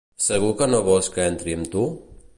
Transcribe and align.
Segur 0.27 0.49
que 0.61 0.67
no 0.71 0.79
vols 0.89 1.11
que 1.17 1.29
entri 1.35 1.57
amb 1.59 1.73
tu? 1.77 1.89